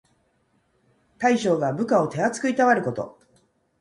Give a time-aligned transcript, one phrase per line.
[1.19, 3.19] 大将が部下を手あつくいたわること。